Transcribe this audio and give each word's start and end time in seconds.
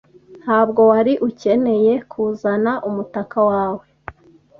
Ntabwo 0.43 0.81
wari 0.91 1.13
ukeneye 1.27 1.93
kuzana 2.11 2.71
umutaka 2.87 3.37
wawe. 3.49 3.85